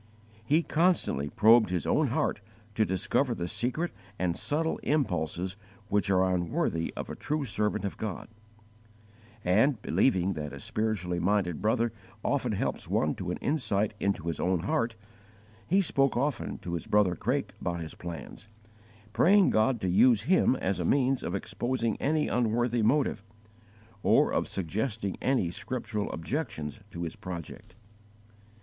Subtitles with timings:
[0.43, 2.41] He constantly probed his own heart
[2.73, 5.57] to discover the secret and subtle impulses
[5.89, 8.27] which are unworthy of a true servant of God;
[9.45, 11.93] and, believing that a spiritually minded brother
[12.23, 14.95] often helps one to an insight into his own heart,
[15.67, 18.47] he spoke often to his brother Craik about his plans,
[19.13, 23.21] praying God to use him as a means of exposing any unworthy motive,
[24.01, 27.75] or of suggesting any scriptural objections to his project.